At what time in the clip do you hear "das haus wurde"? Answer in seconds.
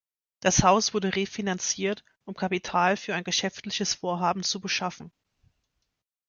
0.39-1.15